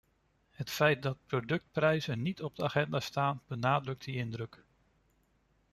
[0.49, 4.63] Het feit dat productprijzen niet op de agenda staan, benadrukt die indruk.